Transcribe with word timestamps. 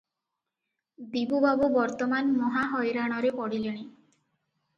ଦିବୁବାବୁ 1.11 1.67
ବର୍ତ୍ତମାନ 1.75 2.33
ମହା 2.41 2.65
ହଇରାଣରେ 2.73 3.33
ପଡିଲେଣି। 3.43 3.87